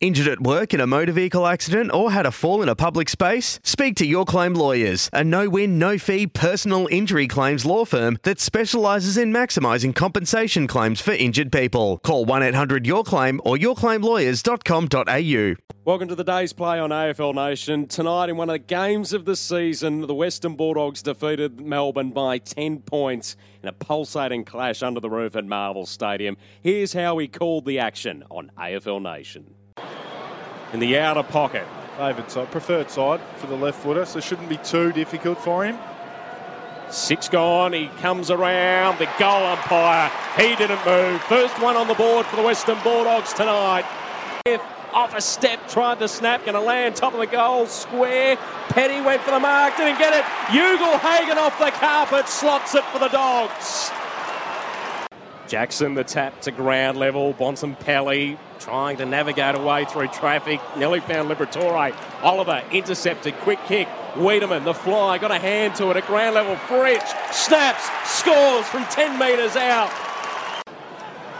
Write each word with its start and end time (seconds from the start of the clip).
Injured 0.00 0.28
at 0.28 0.40
work 0.40 0.72
in 0.72 0.80
a 0.80 0.86
motor 0.86 1.10
vehicle 1.10 1.44
accident 1.44 1.92
or 1.92 2.12
had 2.12 2.24
a 2.24 2.30
fall 2.30 2.62
in 2.62 2.68
a 2.68 2.76
public 2.76 3.08
space? 3.08 3.58
Speak 3.64 3.96
to 3.96 4.06
Your 4.06 4.24
Claim 4.24 4.54
Lawyers, 4.54 5.10
a 5.12 5.24
no 5.24 5.48
win, 5.48 5.76
no 5.76 5.98
fee 5.98 6.28
personal 6.28 6.86
injury 6.88 7.26
claims 7.26 7.66
law 7.66 7.84
firm 7.84 8.16
that 8.22 8.38
specialises 8.38 9.16
in 9.16 9.32
maximising 9.32 9.92
compensation 9.92 10.68
claims 10.68 11.00
for 11.00 11.10
injured 11.10 11.50
people. 11.50 11.98
Call 12.04 12.24
1 12.24 12.44
800 12.44 12.86
Your 12.86 13.02
Claim 13.02 13.40
or 13.44 13.56
yourclaimlawyers.com.au. 13.56 15.56
Welcome 15.84 16.06
to 16.06 16.14
the 16.14 16.22
day's 16.22 16.52
play 16.52 16.78
on 16.78 16.90
AFL 16.90 17.34
Nation. 17.34 17.88
Tonight, 17.88 18.28
in 18.28 18.36
one 18.36 18.50
of 18.50 18.54
the 18.54 18.60
games 18.60 19.12
of 19.12 19.24
the 19.24 19.34
season, 19.34 20.02
the 20.02 20.14
Western 20.14 20.54
Bulldogs 20.54 21.02
defeated 21.02 21.60
Melbourne 21.60 22.12
by 22.12 22.38
10 22.38 22.82
points 22.82 23.34
in 23.64 23.68
a 23.68 23.72
pulsating 23.72 24.44
clash 24.44 24.84
under 24.84 25.00
the 25.00 25.10
roof 25.10 25.34
at 25.34 25.44
Marvel 25.44 25.86
Stadium. 25.86 26.36
Here's 26.62 26.92
how 26.92 27.16
we 27.16 27.26
called 27.26 27.64
the 27.64 27.80
action 27.80 28.22
on 28.30 28.52
AFL 28.56 29.02
Nation. 29.02 29.56
In 30.72 30.80
the 30.80 30.98
outer 30.98 31.22
pocket, 31.22 31.66
Favoured 31.98 32.30
side, 32.30 32.50
preferred 32.52 32.90
side 32.92 33.20
for 33.38 33.48
the 33.48 33.56
left 33.56 33.80
footer, 33.80 34.06
so 34.06 34.18
it 34.18 34.24
shouldn't 34.24 34.48
be 34.48 34.56
too 34.58 34.92
difficult 34.92 35.40
for 35.40 35.64
him. 35.64 35.76
Six 36.90 37.28
gone. 37.28 37.72
He 37.72 37.88
comes 38.00 38.30
around. 38.30 39.00
The 39.00 39.08
goal 39.18 39.44
umpire. 39.44 40.08
He 40.36 40.54
didn't 40.54 40.86
move. 40.86 41.20
First 41.22 41.60
one 41.60 41.76
on 41.76 41.88
the 41.88 41.94
board 41.94 42.24
for 42.26 42.36
the 42.36 42.42
Western 42.42 42.78
Bulldogs 42.84 43.32
tonight. 43.32 43.84
If 44.46 44.62
off 44.92 45.12
a 45.16 45.20
step, 45.20 45.68
tried 45.68 45.98
the 45.98 46.06
snap, 46.06 46.44
going 46.44 46.54
to 46.54 46.60
land 46.60 46.94
top 46.94 47.14
of 47.14 47.18
the 47.18 47.26
goal, 47.26 47.66
square. 47.66 48.36
Petty 48.68 49.00
went 49.00 49.20
for 49.22 49.32
the 49.32 49.40
mark, 49.40 49.76
didn't 49.76 49.98
get 49.98 50.14
it. 50.14 50.24
Ugle-Hagan 50.50 51.36
off 51.36 51.58
the 51.58 51.72
carpet, 51.72 52.28
slots 52.28 52.76
it 52.76 52.84
for 52.84 53.00
the 53.00 53.08
Dogs. 53.08 53.90
Jackson, 55.48 55.94
the 55.94 56.04
tap 56.04 56.40
to 56.42 56.50
ground 56.50 56.98
level. 56.98 57.32
Bontempelli 57.34 58.38
trying 58.60 58.98
to 58.98 59.06
navigate 59.06 59.54
away 59.54 59.86
through 59.86 60.08
traffic. 60.08 60.60
Nearly 60.76 61.00
found 61.00 61.30
Liberatore. 61.30 61.94
Oliver 62.22 62.62
intercepted, 62.70 63.34
quick 63.38 63.58
kick. 63.66 63.88
Wiedemann, 64.16 64.64
the 64.64 64.74
fly, 64.74 65.18
got 65.18 65.30
a 65.30 65.38
hand 65.38 65.74
to 65.76 65.90
it 65.90 65.96
at 65.96 66.06
ground 66.06 66.34
level. 66.34 66.56
Fritsch 66.56 67.08
snaps, 67.32 67.88
scores 68.04 68.66
from 68.66 68.84
10 68.86 69.18
metres 69.18 69.56
out. 69.56 69.90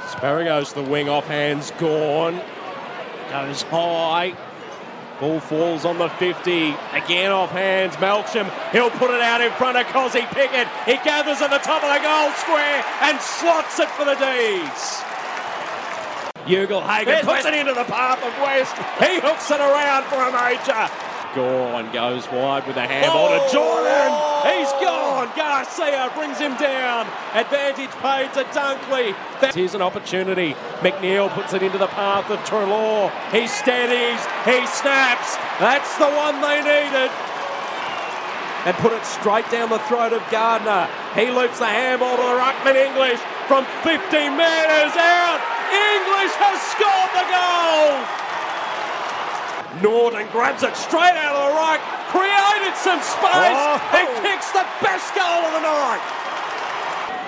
Sparrow 0.09 0.45
goes 0.45 0.71
to 0.73 0.81
the 0.83 0.91
wing, 0.91 1.09
off 1.09 1.27
hands, 1.27 1.71
gone. 1.73 2.41
Goes 3.31 3.63
high. 3.63 4.35
Ball 5.21 5.41
falls 5.41 5.85
on 5.85 5.99
the 5.99 6.09
50. 6.09 6.75
Again 6.93 7.33
off 7.33 7.51
hands. 7.51 7.97
Melksham. 7.97 8.47
He'll 8.71 8.91
put 8.91 9.11
it 9.11 9.21
out 9.21 9.41
in 9.41 9.51
front 9.53 9.77
of 9.77 9.87
Kozzy 9.87 10.23
Pickett. 10.31 10.69
He 10.87 10.95
gathers 11.03 11.43
at 11.43 11.51
the 11.51 11.59
top 11.59 11.83
of 11.83 11.91
the 11.91 12.03
goal 12.03 12.31
square 12.39 12.85
and 13.03 13.19
slots 13.21 13.79
it 13.81 13.89
for 13.99 14.05
the 14.05 14.15
D's. 14.15 15.03
Ugle-Hagan 16.47 17.27
puts 17.27 17.45
it 17.45 17.55
into 17.55 17.75
the 17.75 17.85
path 17.85 18.23
of 18.25 18.33
West. 18.41 18.75
He 19.03 19.21
hooks 19.21 19.51
it 19.51 19.61
around 19.61 20.05
for 20.07 20.23
a 20.23 20.31
major. 20.33 21.08
Gawn 21.35 21.93
goes 21.93 22.27
wide 22.31 22.67
with 22.67 22.77
a 22.77 22.87
handball 22.87 23.29
to 23.29 23.53
Jordan. 23.53 24.11
Oh! 24.11 24.29
He's 24.47 24.71
gone. 24.81 25.31
Garcia 25.37 26.11
brings 26.15 26.39
him 26.39 26.57
down. 26.57 27.07
Advantage 27.35 27.91
paid 28.01 28.33
to 28.35 28.45
Dunkley. 28.55 29.15
Here's 29.55 29.75
an 29.75 29.83
opportunity. 29.83 30.55
McNeil 30.81 31.29
puts 31.31 31.53
it 31.53 31.63
into 31.63 31.79
the 31.79 31.89
path 31.89 32.31
of 32.31 32.39
Treloar. 32.45 33.11
He 33.31 33.47
steadies. 33.47 34.21
He 34.45 34.65
snaps. 34.67 35.37
That's 35.61 35.97
the 35.99 36.09
one 36.09 36.41
they 36.41 36.63
needed. 36.63 37.11
And 38.67 38.77
put 38.79 38.93
it 38.93 39.05
straight 39.05 39.49
down 39.51 39.71
the 39.71 39.79
throat 39.91 40.13
of 40.13 40.23
Gardner. 40.31 40.89
He 41.15 41.31
loops 41.31 41.59
the 41.59 41.67
handball 41.67 42.17
to 42.17 42.23
the 42.23 42.37
Ruckman 42.37 42.77
English 42.77 43.21
from 43.47 43.65
15 43.83 44.37
metres 44.37 44.95
out. 44.97 45.41
English 45.69 46.35
has 46.41 46.59
scored 46.73 47.13
the 47.17 47.27
goal. 47.33 48.28
Naughton 49.83 50.27
grabs 50.33 50.63
it 50.63 50.75
straight 50.77 51.15
out 51.15 51.37
of 51.37 51.53
the 51.53 51.55
right, 51.61 51.81
created 52.11 52.75
some 52.77 53.01
space, 53.01 53.61
Oh. 53.61 53.81
and 53.95 54.09
kicks 54.25 54.51
the 54.53 54.65
best 54.81 55.15
goal 55.15 55.45
of 55.45 55.53
the 55.53 55.61
night. 55.61 56.01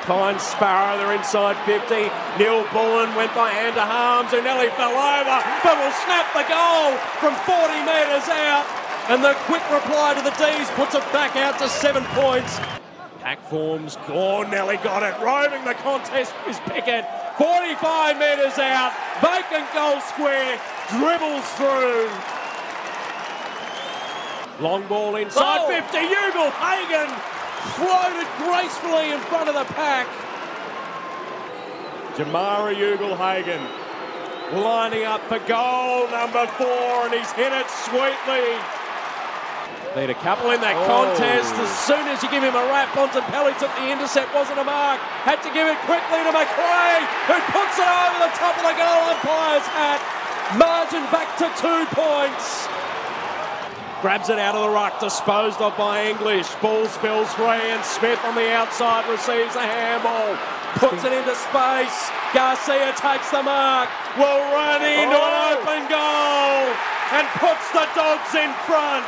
Finds 0.08 0.42
Sparrow, 0.42 0.96
they're 0.98 1.12
inside 1.12 1.54
50. 1.68 2.10
Neal-Bullen 2.38 3.14
went 3.14 3.32
by 3.34 3.50
hand 3.50 3.76
to 3.76 3.82
Harmes, 3.82 4.30
who 4.32 4.42
nearly 4.42 4.70
fell 4.74 4.90
over, 4.96 5.38
but 5.62 5.76
will 5.78 5.92
snap 6.02 6.26
the 6.32 6.42
goal 6.48 6.96
from 7.20 7.34
40 7.46 7.78
metres 7.84 8.26
out. 8.28 8.64
And 9.08 9.22
the 9.22 9.34
quick 9.46 9.62
reply 9.70 10.14
to 10.14 10.22
the 10.22 10.34
D's 10.34 10.68
puts 10.70 10.94
it 10.94 11.04
back 11.12 11.36
out 11.36 11.58
to 11.58 11.68
seven 11.68 12.04
points. 12.16 12.58
Pack 13.20 13.38
forms, 13.50 13.96
gone, 14.08 14.50
Nelly 14.50 14.78
got 14.78 15.02
it. 15.02 15.14
Roving 15.22 15.64
the 15.64 15.74
contest 15.74 16.32
is 16.48 16.58
Pickett. 16.60 17.04
45 17.36 18.18
metres 18.18 18.58
out, 18.58 18.92
vacant 19.20 19.68
goal 19.74 20.00
square, 20.00 20.58
dribbles 20.88 21.44
through. 21.54 22.08
Long 24.60 24.86
ball 24.88 25.16
inside 25.16 25.64
50, 25.72 25.96
Ugle-Hagan 25.96 27.08
floated 27.80 28.28
gracefully 28.44 29.08
in 29.08 29.20
front 29.32 29.48
of 29.48 29.56
the 29.56 29.64
pack. 29.72 30.04
Jamarra 32.12 32.76
Ugle-Hagan 32.76 33.64
lining 34.60 35.08
up 35.08 35.24
for 35.32 35.40
goal 35.48 36.04
number 36.12 36.44
four, 36.60 37.08
and 37.08 37.14
he's 37.16 37.32
hit 37.32 37.56
it 37.56 37.64
sweetly. 37.88 38.52
Need 39.96 40.12
a 40.12 40.20
couple 40.20 40.52
in 40.52 40.60
that 40.60 40.76
oh. 40.76 40.84
contest. 40.84 41.56
As 41.56 41.72
soon 41.88 42.04
as 42.12 42.20
you 42.20 42.28
give 42.28 42.44
him 42.44 42.52
a 42.52 42.66
rap, 42.68 42.92
Bontempelli 42.92 43.56
took 43.56 43.72
the 43.80 43.88
intercept, 43.88 44.28
wasn't 44.36 44.60
a 44.60 44.66
mark. 44.68 45.00
Had 45.24 45.40
to 45.40 45.50
give 45.56 45.72
it 45.72 45.80
quickly 45.88 46.20
to 46.20 46.30
Macrae, 46.36 47.00
who 47.32 47.36
puts 47.48 47.80
it 47.80 47.88
over 47.88 48.28
the 48.28 48.32
top 48.36 48.60
of 48.60 48.64
the 48.68 48.76
goal 48.76 49.02
umpire's 49.08 49.66
hat. 49.72 50.04
Margin 50.60 51.00
back 51.08 51.32
to 51.40 51.48
two 51.56 51.80
points. 51.96 52.68
Grabs 54.00 54.30
it 54.30 54.38
out 54.38 54.54
of 54.54 54.62
the 54.64 54.70
ruck, 54.72 54.98
disposed 54.98 55.60
of 55.60 55.76
by 55.76 56.08
English. 56.08 56.48
Ball 56.64 56.86
spills 56.88 57.28
free, 57.34 57.60
and 57.68 57.84
Smith 57.84 58.18
on 58.24 58.34
the 58.34 58.48
outside 58.52 59.04
receives 59.12 59.52
the 59.52 59.60
handball. 59.60 60.40
Puts 60.80 61.04
it 61.04 61.12
into 61.12 61.34
space. 61.36 61.98
Garcia 62.32 62.96
takes 62.96 63.28
the 63.30 63.42
mark. 63.42 63.90
Will 64.16 64.40
run 64.56 64.80
into 64.80 65.12
an 65.12 65.34
Oh. 65.36 65.52
open 65.60 65.82
goal 65.92 66.64
and 67.12 67.28
puts 67.44 67.68
the 67.76 67.84
dogs 67.92 68.32
in 68.34 68.48
front. 68.64 69.04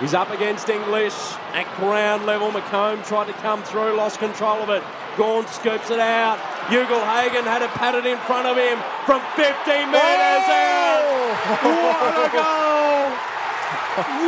He's 0.00 0.14
up 0.14 0.30
against 0.30 0.68
English 0.68 1.14
at 1.54 1.70
ground 1.76 2.26
level. 2.26 2.50
McComb 2.50 3.06
tried 3.06 3.26
to 3.28 3.32
come 3.34 3.62
through, 3.62 3.96
lost 3.96 4.18
control 4.18 4.58
of 4.58 4.68
it. 4.70 4.82
Gaunt 5.16 5.48
scoops 5.48 5.90
it 5.90 6.00
out. 6.00 6.38
Ugle-Hagan 6.66 7.44
had 7.46 7.62
it 7.62 7.70
patted 7.78 8.04
in 8.04 8.18
front 8.26 8.50
of 8.50 8.58
him 8.58 8.82
from 9.06 9.22
15 9.38 9.46
metres 9.86 10.46
out. 10.50 11.06
What 11.62 12.14
a 12.18 12.28
goal! 12.42 13.06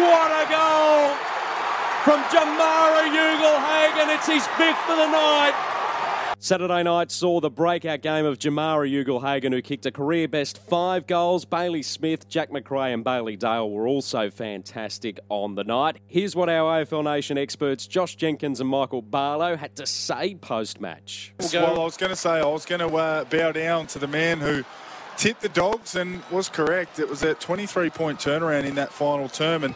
What 0.06 0.30
a 0.30 0.44
goal! 0.46 1.10
From 2.06 2.22
Jamarra 2.30 3.10
Ugle-Hagan, 3.10 4.14
it's 4.14 4.30
his 4.30 4.46
fifth 4.54 4.78
for 4.86 4.94
the 4.94 5.10
night. 5.10 5.75
Saturday 6.38 6.82
night 6.82 7.10
saw 7.10 7.40
the 7.40 7.50
breakout 7.50 8.02
game 8.02 8.26
of 8.26 8.38
Jamarra 8.38 8.88
Ugle-Hagan, 8.88 9.52
who 9.52 9.62
kicked 9.62 9.86
a 9.86 9.90
career 9.90 10.28
best 10.28 10.58
five 10.58 11.06
goals. 11.06 11.46
Bailey 11.46 11.82
Smith, 11.82 12.28
Jack 12.28 12.52
Macrae, 12.52 12.92
and 12.92 13.02
Bailey 13.02 13.36
Dale 13.36 13.70
were 13.70 13.88
also 13.88 14.28
fantastic 14.28 15.18
on 15.30 15.54
the 15.54 15.64
night. 15.64 15.96
Here's 16.06 16.36
what 16.36 16.50
our 16.50 16.84
AFL 16.84 17.04
Nation 17.04 17.38
experts 17.38 17.86
Josh 17.86 18.16
Jenkins 18.16 18.60
and 18.60 18.68
Michael 18.68 19.00
Barlow 19.00 19.56
had 19.56 19.76
to 19.76 19.86
say 19.86 20.34
post 20.34 20.78
match. 20.78 21.32
Well, 21.54 21.80
I 21.80 21.84
was 21.84 21.96
going 21.96 22.10
to 22.10 22.16
say, 22.16 22.38
I 22.38 22.44
was 22.44 22.66
going 22.66 22.80
to 22.80 22.94
uh, 22.94 23.24
bow 23.24 23.52
down 23.52 23.86
to 23.88 23.98
the 23.98 24.06
man 24.06 24.38
who 24.38 24.62
tipped 25.16 25.40
the 25.40 25.48
dogs 25.48 25.96
and 25.96 26.22
was 26.30 26.50
correct. 26.50 26.98
It 26.98 27.08
was 27.08 27.22
a 27.22 27.32
23 27.34 27.88
point 27.88 28.18
turnaround 28.18 28.64
in 28.64 28.74
that 28.74 28.92
final 28.92 29.30
term, 29.30 29.64
and 29.64 29.74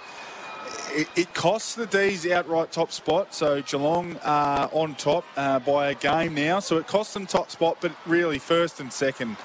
it, 0.93 1.09
it 1.17 1.35
costs 1.35 1.75
the 1.75 1.87
D's 1.87 2.27
outright 2.27 2.73
top 2.73 2.93
spot. 2.93 3.35
So 3.35 3.63
Geelong 3.63 4.17
uh, 4.19 4.69
on 4.73 4.95
top 4.95 5.25
uh, 5.37 5.59
by 5.59 5.91
a 5.91 5.95
game 5.95 6.35
now. 6.35 6.61
So 6.61 6.79
it 6.79 6.87
costs 6.87 7.15
them 7.15 7.27
top 7.27 7.51
spot, 7.51 7.79
but 7.81 7.93
really 8.07 8.39
first 8.39 8.81
and 8.81 8.93
second, 8.93 9.37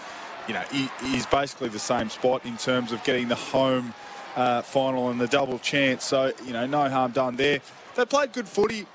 you 0.47 0.53
know, 0.53 0.63
is 1.03 1.25
basically 1.25 1.69
the 1.69 1.79
same 1.79 2.09
spot 2.09 2.45
in 2.45 2.57
terms 2.57 2.91
of 2.91 3.03
getting 3.03 3.27
the 3.27 3.35
home 3.35 3.93
uh, 4.35 4.61
final 4.61 5.09
and 5.09 5.19
the 5.19 5.27
double 5.27 5.59
chance. 5.59 6.03
So 6.03 6.31
you 6.45 6.53
know, 6.53 6.65
no 6.65 6.89
harm 6.89 7.11
done 7.11 7.35
there. 7.35 7.59
They 7.95 8.05
played 8.05 8.33
good 8.33 8.47
footy. 8.47 8.85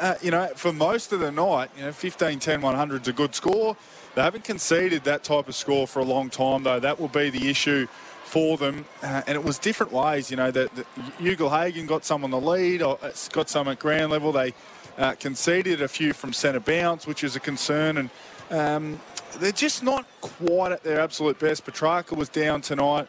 Uh, 0.00 0.14
you 0.20 0.30
know, 0.30 0.48
for 0.56 0.72
most 0.72 1.12
of 1.12 1.20
the 1.20 1.30
night, 1.30 1.70
you 1.76 1.84
know, 1.84 1.92
15 1.92 2.38
10 2.38 2.60
100 2.60 3.02
is 3.02 3.08
a 3.08 3.12
good 3.12 3.34
score. 3.34 3.76
They 4.14 4.22
haven't 4.22 4.44
conceded 4.44 5.04
that 5.04 5.24
type 5.24 5.48
of 5.48 5.54
score 5.54 5.86
for 5.86 6.00
a 6.00 6.04
long 6.04 6.28
time, 6.28 6.62
though. 6.62 6.80
That 6.80 7.00
will 7.00 7.08
be 7.08 7.30
the 7.30 7.48
issue 7.48 7.86
for 8.24 8.56
them. 8.56 8.84
Uh, 9.02 9.22
and 9.26 9.36
it 9.36 9.44
was 9.44 9.58
different 9.58 9.92
ways, 9.92 10.30
you 10.30 10.36
know, 10.36 10.50
that, 10.50 10.74
that 10.74 10.86
Ugle-Hagan 11.20 11.86
got 11.86 12.04
some 12.04 12.24
on 12.24 12.30
the 12.30 12.40
lead, 12.40 12.82
or 12.82 12.98
it's 13.02 13.28
got 13.28 13.48
some 13.48 13.68
at 13.68 13.78
ground 13.78 14.12
level. 14.12 14.32
They 14.32 14.52
uh, 14.98 15.14
conceded 15.14 15.80
a 15.80 15.88
few 15.88 16.12
from 16.12 16.32
centre 16.32 16.60
bounce, 16.60 17.06
which 17.06 17.24
is 17.24 17.36
a 17.36 17.40
concern. 17.40 17.96
And 17.96 18.10
um, 18.50 19.00
they're 19.38 19.52
just 19.52 19.82
not 19.82 20.06
quite 20.20 20.72
at 20.72 20.82
their 20.82 21.00
absolute 21.00 21.38
best. 21.38 21.64
Petracca 21.64 22.14
was 22.14 22.28
down 22.28 22.60
tonight. 22.60 23.08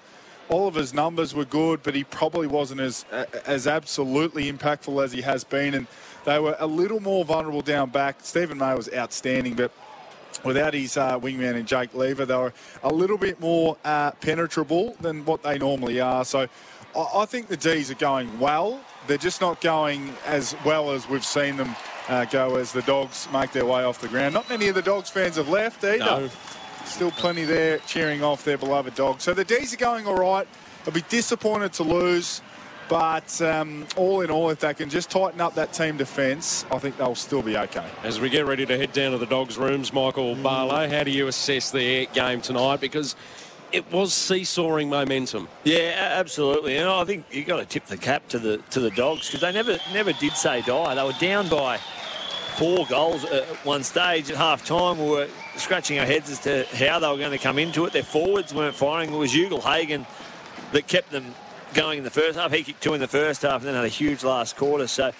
Oliver's 0.50 0.94
numbers 0.94 1.33
were 1.33 1.45
good, 1.45 1.83
but 1.83 1.95
he 1.95 2.03
probably 2.03 2.47
wasn't 2.47 2.81
as 2.81 3.05
as 3.45 3.65
absolutely 3.65 4.51
impactful 4.51 5.03
as 5.03 5.13
he 5.13 5.21
has 5.21 5.44
been. 5.45 5.73
And 5.73 5.88
they 6.25 6.38
were 6.38 6.55
a 6.59 6.67
little 6.67 7.00
more 7.00 7.23
vulnerable 7.23 7.61
down 7.61 7.89
back. 7.89 8.17
Steven 8.21 8.57
May 8.57 8.75
was 8.75 8.94
outstanding, 8.94 9.53
but 9.55 9.71
without 10.43 10.73
his 10.73 10.97
uh, 10.97 11.19
wingman 11.19 11.55
and 11.55 11.67
Jake 11.67 11.93
Lever, 11.93 12.25
they 12.25 12.35
were 12.35 12.53
a 12.83 12.93
little 12.93 13.17
bit 13.17 13.39
more 13.39 13.77
uh, 13.83 14.11
penetrable 14.11 14.95
than 15.01 15.25
what 15.25 15.43
they 15.43 15.57
normally 15.57 15.99
are. 15.99 16.25
So 16.25 16.47
I, 16.95 17.07
I, 17.15 17.25
think 17.25 17.47
the 17.47 17.57
D's 17.57 17.91
are 17.91 17.95
going 17.95 18.39
well. 18.39 18.79
They're 19.07 19.17
just 19.17 19.41
not 19.41 19.61
going 19.61 20.13
as 20.25 20.55
well 20.65 20.91
as 20.91 21.07
we've 21.07 21.25
seen 21.25 21.57
them 21.57 21.75
uh, 22.09 22.25
go 22.25 22.55
as 22.55 22.71
the 22.71 22.81
Dogs 22.83 23.27
make 23.31 23.51
their 23.51 23.65
way 23.65 23.83
off 23.83 24.01
the 24.01 24.07
ground. 24.07 24.33
Not 24.33 24.49
many 24.49 24.67
of 24.67 24.75
the 24.75 24.81
Dogs 24.81 25.09
fans 25.09 25.35
have 25.37 25.49
left 25.49 25.83
either. 25.83 25.97
No. 25.99 26.29
Still 26.85 27.11
plenty 27.11 27.45
there 27.45 27.77
cheering 27.79 28.23
off 28.23 28.43
their 28.43 28.57
beloved 28.57 28.95
Dogs. 28.95 29.23
So 29.23 29.33
the 29.33 29.45
D's 29.45 29.73
are 29.73 29.77
going 29.77 30.05
all 30.05 30.15
right. 30.15 30.47
They'll 30.83 30.93
be 30.93 31.03
disappointed 31.07 31.73
to 31.73 31.83
lose. 31.83 32.41
But 32.93 33.41
um, 33.41 33.87
all 33.95 34.21
in 34.21 34.29
all, 34.29 34.51
if 34.51 34.59
they 34.59 34.75
can 34.75 34.87
just 34.87 35.09
tighten 35.09 35.41
up 35.41 35.55
that 35.55 35.73
team 35.73 35.97
defence, 35.97 36.63
I 36.71 36.77
think 36.77 36.95
they'll 36.95 37.15
still 37.15 37.41
be 37.41 37.57
okay. 37.57 37.83
As 38.03 38.19
we 38.19 38.29
get 38.29 38.45
ready 38.45 38.67
to 38.67 38.77
head 38.77 38.93
down 38.93 39.13
to 39.13 39.17
the 39.17 39.25
Dogs' 39.25 39.57
rooms, 39.57 39.91
Michael 39.91 40.35
mm. 40.35 40.43
Barlow, 40.43 40.87
how 40.87 41.03
do 41.03 41.09
you 41.09 41.25
assess 41.25 41.71
their 41.71 42.05
game 42.05 42.39
tonight? 42.39 42.81
Because 42.81 43.15
it 43.71 43.91
was 43.91 44.13
seesawing 44.13 44.91
momentum. 44.91 45.47
Yeah, 45.63 46.17
absolutely. 46.19 46.77
And 46.77 46.87
I 46.87 47.03
think 47.03 47.25
you've 47.31 47.47
got 47.47 47.57
to 47.57 47.65
tip 47.65 47.87
the 47.87 47.97
cap 47.97 48.27
to 48.27 48.37
the 48.37 48.57
to 48.69 48.79
the 48.79 48.91
Dogs 48.91 49.25
because 49.25 49.41
they 49.41 49.51
never 49.51 49.79
never 49.91 50.13
did 50.13 50.33
say 50.33 50.61
die. 50.61 50.93
They 50.93 51.03
were 51.03 51.13
down 51.13 51.49
by 51.49 51.77
four 52.57 52.85
goals 52.85 53.25
at 53.25 53.43
one 53.65 53.81
stage 53.81 54.29
at 54.29 54.37
half 54.37 54.63
time. 54.67 54.99
We 54.99 55.09
were 55.09 55.29
scratching 55.55 55.97
our 55.97 56.05
heads 56.05 56.29
as 56.29 56.37
to 56.41 56.67
how 56.75 56.99
they 56.99 57.07
were 57.07 57.17
going 57.17 57.31
to 57.31 57.39
come 57.39 57.57
into 57.57 57.85
it. 57.85 57.93
Their 57.93 58.03
forwards 58.03 58.53
weren't 58.53 58.75
firing. 58.75 59.11
It 59.11 59.17
was 59.17 59.33
Ugle-Hagan 59.35 60.05
that 60.73 60.87
kept 60.87 61.09
them 61.09 61.33
going 61.73 61.99
in 61.99 62.03
the 62.03 62.09
first 62.09 62.37
half. 62.37 62.51
He 62.51 62.63
kicked 62.63 62.81
two 62.81 62.93
in 62.93 63.01
the 63.01 63.07
first 63.07 63.41
half 63.41 63.61
and 63.61 63.67
then 63.67 63.75
had 63.75 63.85
a 63.85 63.89
huge 63.89 64.23
last 64.23 64.55
quarter. 64.55 64.87
So 64.87 65.11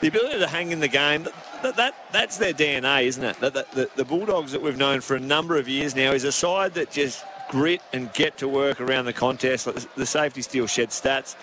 the 0.00 0.08
ability 0.08 0.38
to 0.38 0.46
hang 0.46 0.72
in 0.72 0.80
the 0.80 0.88
game, 0.88 1.24
that, 1.62 1.76
that 1.76 1.94
that's 2.12 2.38
their 2.38 2.52
DNA, 2.52 3.04
isn't 3.04 3.22
it? 3.22 3.38
The, 3.40 3.50
the, 3.50 3.90
the, 3.96 4.04
Bulldogs 4.04 4.52
that 4.52 4.62
we've 4.62 4.76
known 4.76 5.00
for 5.00 5.16
a 5.16 5.20
number 5.20 5.56
of 5.56 5.68
years 5.68 5.94
now 5.94 6.12
is 6.12 6.24
a 6.24 6.32
side 6.32 6.74
that 6.74 6.90
just 6.90 7.24
grit 7.50 7.82
and 7.92 8.12
get 8.12 8.38
to 8.38 8.48
work 8.48 8.80
around 8.80 9.04
the 9.04 9.12
contest. 9.12 9.68
The 9.96 10.06
safety 10.06 10.42
steel 10.42 10.66
shed 10.66 10.90
stats. 10.90 11.36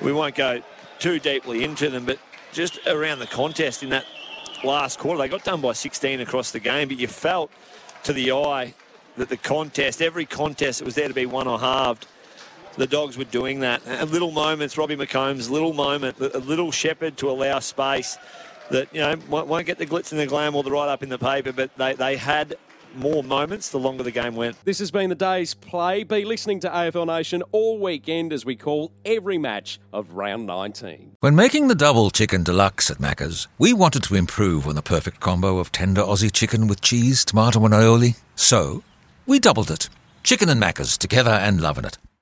We 0.00 0.12
won't 0.12 0.34
go 0.34 0.62
too 0.98 1.18
deeply 1.18 1.64
into 1.64 1.90
them, 1.90 2.04
but 2.04 2.18
just 2.52 2.78
around 2.86 3.18
the 3.18 3.26
contest 3.26 3.82
in 3.82 3.90
that 3.90 4.04
last 4.64 4.98
quarter, 4.98 5.18
they 5.18 5.28
got 5.28 5.44
done 5.44 5.60
by 5.60 5.72
16 5.72 6.20
across 6.20 6.50
the 6.50 6.60
game, 6.60 6.88
but 6.88 6.98
you 6.98 7.08
felt 7.08 7.50
to 8.04 8.12
the 8.12 8.32
eye 8.32 8.74
that 9.16 9.28
the 9.28 9.36
contest, 9.36 10.00
every 10.00 10.24
contest 10.24 10.78
that 10.78 10.84
was 10.84 10.94
there 10.94 11.08
to 11.08 11.14
be 11.14 11.26
won 11.26 11.48
or 11.48 11.58
halved, 11.58 12.06
the 12.78 12.86
Dogs 12.86 13.18
were 13.18 13.24
doing 13.24 13.60
that. 13.60 13.86
At 13.86 14.10
little 14.10 14.30
moments, 14.30 14.78
Robbie 14.78 14.96
McComb's, 14.96 15.50
little 15.50 15.72
moment, 15.74 16.18
a 16.20 16.38
little 16.38 16.70
shepherd 16.70 17.16
to 17.18 17.30
allow 17.30 17.58
space 17.58 18.16
that, 18.70 18.94
you 18.94 19.00
know, 19.00 19.16
won't 19.28 19.66
get 19.66 19.78
the 19.78 19.86
glitz 19.86 20.12
and 20.12 20.20
the 20.20 20.26
glam 20.26 20.54
or 20.54 20.62
the 20.62 20.70
write 20.70 20.88
up 20.88 21.02
in 21.02 21.08
the 21.08 21.18
paper, 21.18 21.52
but 21.52 21.74
they, 21.76 21.94
they 21.94 22.16
had 22.16 22.56
more 22.94 23.22
moments 23.22 23.70
the 23.70 23.78
longer 23.78 24.02
the 24.02 24.10
game 24.10 24.34
went. 24.34 24.62
This 24.64 24.78
has 24.78 24.90
been 24.90 25.10
the 25.10 25.14
day's 25.14 25.54
play. 25.54 26.04
Be 26.04 26.24
listening 26.24 26.60
to 26.60 26.70
AFL 26.70 27.06
Nation 27.06 27.42
all 27.52 27.78
weekend 27.78 28.32
as 28.32 28.44
we 28.44 28.56
call 28.56 28.92
every 29.04 29.38
match 29.38 29.78
of 29.92 30.12
round 30.12 30.46
19. 30.46 31.16
When 31.20 31.34
making 31.34 31.68
the 31.68 31.74
double 31.74 32.10
chicken 32.10 32.42
deluxe 32.42 32.90
at 32.90 32.98
Macca's, 32.98 33.48
we 33.58 33.72
wanted 33.72 34.04
to 34.04 34.14
improve 34.14 34.66
on 34.66 34.74
the 34.74 34.82
perfect 34.82 35.20
combo 35.20 35.58
of 35.58 35.72
tender 35.72 36.02
Aussie 36.02 36.32
chicken 36.32 36.66
with 36.66 36.80
cheese, 36.80 37.24
tomato, 37.24 37.64
and 37.64 37.74
aioli. 37.74 38.16
So, 38.36 38.82
we 39.26 39.38
doubled 39.38 39.70
it. 39.70 39.88
Chicken 40.22 40.48
and 40.48 40.62
Macca's 40.62 40.96
together 40.96 41.30
and 41.30 41.60
loving 41.60 41.84
it. 41.84 41.98